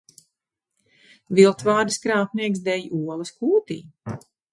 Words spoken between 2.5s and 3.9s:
dēj olas kūtī.